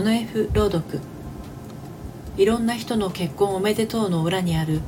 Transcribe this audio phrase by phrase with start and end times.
[0.00, 1.00] ノエフ朗読。
[2.36, 4.80] いろんな人の結婚おめでとうの裏にある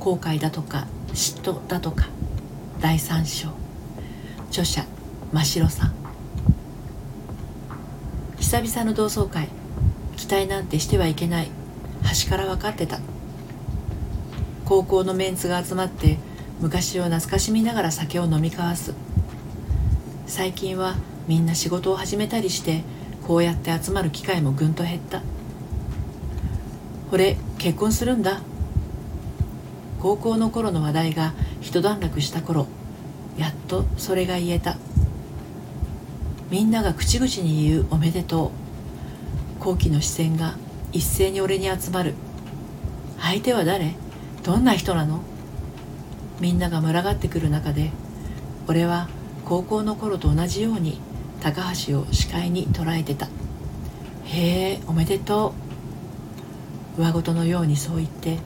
[0.00, 2.08] 後悔だとか嫉妬だとか
[2.80, 3.48] 第三章。
[4.48, 4.84] 著者
[5.32, 5.94] 真城さん。
[8.38, 9.48] 久々の同窓会。
[10.16, 11.50] 期待なんてしてはいけない。
[12.02, 12.98] 端から分かってた。
[14.64, 16.18] 高校のメンツが集まって
[16.60, 18.92] 昔を懐かしみながら酒を飲み交わす。
[20.26, 20.96] 最近は
[21.26, 22.82] みんな仕事を始めたりして
[23.28, 25.20] こうやって集まる機会もぐんと減った。
[27.12, 28.40] 俺結婚するんだ。
[30.00, 32.66] 高校の頃の話題が一段落した頃
[33.36, 34.78] やっとそれが言えた。
[36.50, 38.50] みんなが口々に言うおめでとう。
[39.60, 40.56] 好奇の視線が
[40.92, 42.14] 一斉に俺に集まる。
[43.20, 43.94] 相手は誰？
[44.42, 45.20] どんな人なの？
[46.40, 47.90] みんなが群がってくる中で
[48.68, 49.06] 俺は
[49.44, 50.98] 高校の頃と同じように
[51.42, 53.26] 高橋を視界に捉えてた。
[54.24, 55.54] へえおめでと
[56.96, 57.00] う。
[57.00, 58.38] 上事のようにそう言って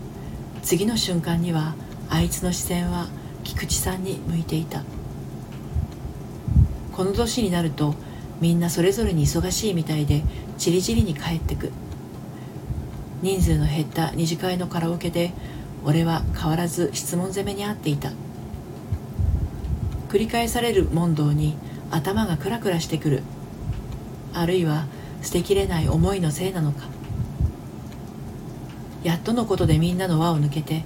[0.63, 1.75] 次の瞬間には
[2.11, 3.09] あいつの視線は
[3.45, 4.85] 菊池さんに向いていた。
[6.93, 7.95] この年になると
[8.41, 10.23] みんなそれぞれに忙しいみたいで
[10.59, 11.73] ちりぢりに帰ってく。
[13.23, 15.33] 人数の減った二次会のカラオケで
[15.85, 18.11] 俺は変わらず質問攻めにあっていた。
[20.11, 21.57] 繰り返される問答に
[21.93, 23.23] 頭がクラクラしてくる。
[24.35, 24.87] あるいは
[25.23, 26.89] 捨てきれない思いのせいなのか。
[29.05, 30.85] やっとのことでみんなの輪を抜けて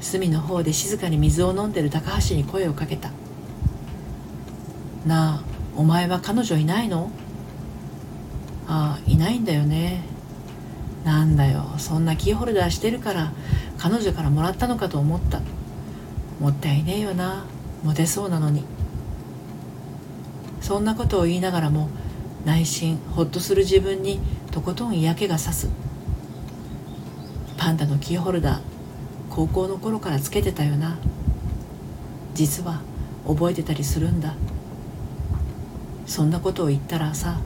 [0.00, 3.10] 隅の方で静かに水を飲んでる高橋に声をかけた
[5.06, 5.42] 「なあ
[5.76, 7.10] お前は彼女いないの?」
[8.68, 10.02] ああいないんだよね。
[11.04, 11.64] なんだよ。
[11.78, 13.32] そんなキーホルダーしてるから
[13.78, 15.40] 彼女からもらったのかと思った。
[16.40, 17.44] もったいねえよな。
[17.82, 18.64] モテそうなのに。
[20.68, 21.88] そんなことを言いながらも
[22.44, 25.70] 内心ホッとする自分にとことん嫌気がさす。
[27.56, 28.60] パンダのキーホルダー
[29.30, 30.98] 高校の頃からつけてたよな。
[32.34, 32.82] 実は
[33.26, 34.34] 覚えてたりするんだ。
[36.04, 37.40] そんなことを言ったらさ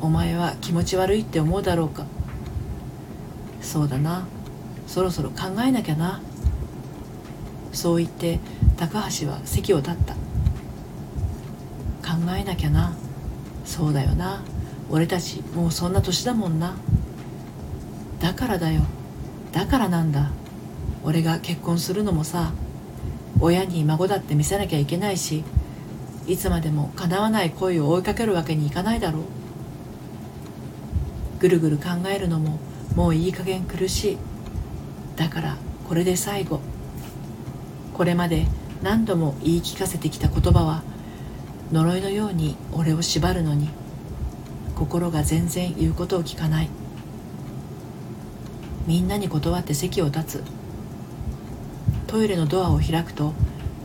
[0.00, 2.04] お前は気持ち悪いって思うだろうか。
[3.60, 4.26] そうだな。
[4.88, 6.20] そろそろ考えなきゃな。
[7.72, 8.40] そう言って
[8.76, 10.16] 高橋は席を立った。
[12.06, 12.94] 考えなきゃな。
[13.64, 14.42] そうだよな。
[14.88, 16.76] 俺たちもうそんな年だもんな。
[18.20, 18.82] だからだよ。
[19.52, 20.30] だからなんだ。
[21.02, 22.52] 俺が結婚するのもさ
[23.40, 25.44] 親に孫だって見せなきゃいけないし
[26.26, 29.22] いつまでも叶わない恋を追いかけるわけにいかないだろう。
[31.40, 32.58] ぐるぐる考えるのも
[32.94, 34.18] もういい加減苦しい。
[35.16, 35.56] だから
[35.88, 36.60] これで最後。
[37.94, 38.46] これまで
[38.82, 40.82] 何度も言い聞かせてきた言葉は
[41.72, 43.68] 呪いのように俺を縛るのに
[44.76, 46.68] 心が全然言うことを聞かない。
[48.86, 50.44] みんなに断って席を立つ。
[52.06, 53.32] トイレのドアを開くと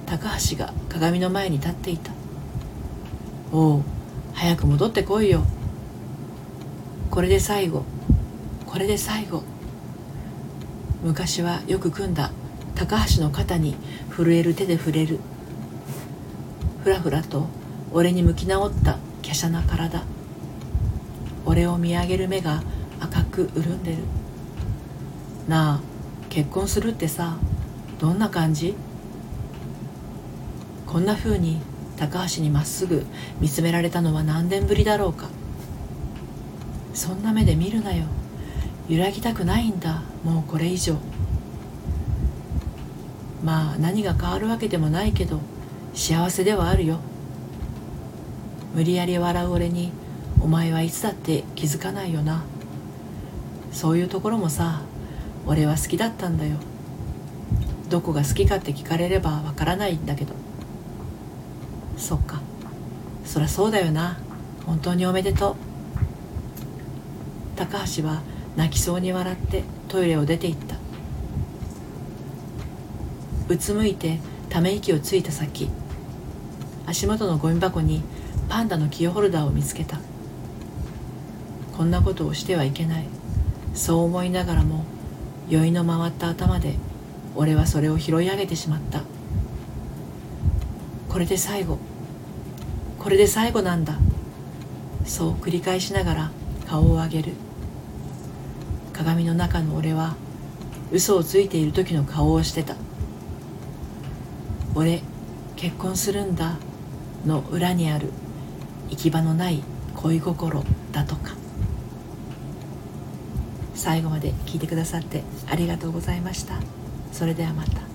[0.06, 2.12] 高橋が鏡の前に立っていた
[3.52, 3.84] 「おお
[4.34, 5.44] 早く戻ってこいよ」
[7.09, 7.84] これで最後。
[8.68, 9.44] これで最後。
[11.03, 12.31] 昔はよく組んだ
[12.75, 13.75] 高橋の肩に
[14.16, 15.20] 震える手で触れる。
[16.84, 17.47] ふらふらと
[17.94, 19.00] 俺に向き直った華
[19.34, 20.03] 奢な体。
[21.46, 22.63] 俺を見上げる目が
[23.00, 23.97] 赤く潤んでる。
[25.47, 25.79] なあ
[26.29, 27.35] 結婚するってさ
[28.00, 28.75] どんな感じ？
[30.88, 31.59] こんな風に
[31.97, 33.06] 高橋にまっすぐ
[33.40, 35.28] 見つめられたのは何年ぶりだろうか。
[36.94, 38.06] そんな目で見るなよ。
[38.88, 40.96] 揺らぎたくないんだもうこれ以上。
[43.44, 45.40] まあ何が変わるわけでもないけど
[45.94, 47.00] 幸せではあるよ。
[48.74, 49.92] 無理やり笑う俺に
[50.42, 52.44] お前はいつだって気づかないよな。
[53.72, 54.82] そういうところもさ
[55.46, 56.58] 俺は好きだったんだよ。
[57.90, 60.34] どこが好きかって聞かれればわからないんだけど。
[61.98, 62.42] そっか。
[63.26, 64.18] そりゃそうだよな。
[64.66, 65.56] 本当におめでとう。
[67.58, 68.22] 高橋は
[68.56, 70.76] 泣きそうに笑ってトイレを出て行った。
[73.50, 74.20] うつむいて
[74.50, 75.70] ため息をついた先。
[76.85, 78.02] 足元のゴミ箱に
[78.52, 79.98] パンダのキーホルダーを見つけた。
[81.78, 83.06] こんなことをしてはいけない。
[83.74, 84.84] そう思いながらも
[85.48, 86.76] 酔いの回った頭で
[87.34, 89.03] 俺はそれを拾い上げてしまった。
[91.08, 91.78] これで最後。
[93.00, 93.98] これで最後なんだ。
[95.06, 96.32] そう繰り返しながら
[96.68, 97.32] 顔を上げる。
[98.92, 100.18] 鏡の中の俺は
[100.92, 102.76] 嘘をついている時の顔をしてた。
[104.76, 105.03] 俺
[105.56, 106.58] 結婚するんだ
[107.26, 108.09] の裏にある。
[108.91, 109.64] 行き場のない
[109.96, 111.35] 恋心だとか。
[113.73, 116.59] 最後まで聞いてくださってありがとうございました。
[117.11, 117.91] それではまた。